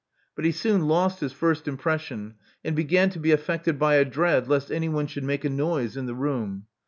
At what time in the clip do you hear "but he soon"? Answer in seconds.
0.35-0.87